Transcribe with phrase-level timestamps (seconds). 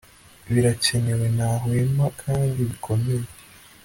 [0.53, 3.27] birakenewe ntahwema kandi bikomeye